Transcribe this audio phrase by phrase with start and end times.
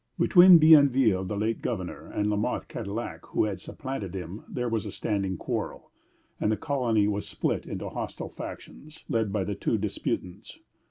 [0.17, 4.87] Between Bienville, the late governor, and La Mothe Cadillac, who had supplanted him, there was
[4.87, 5.91] a standing quarrel;
[6.39, 10.57] and the colony was split into hostile factions, led by the two disputants.